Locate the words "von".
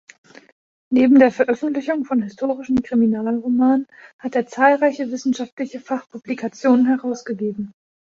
2.05-2.23